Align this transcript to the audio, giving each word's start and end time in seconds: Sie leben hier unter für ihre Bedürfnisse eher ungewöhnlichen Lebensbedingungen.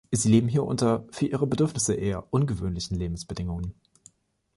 Sie 0.09 0.31
leben 0.31 0.47
hier 0.47 0.63
unter 0.63 1.05
für 1.11 1.27
ihre 1.27 1.45
Bedürfnisse 1.45 1.93
eher 1.93 2.33
ungewöhnlichen 2.33 2.97
Lebensbedingungen. 2.97 3.75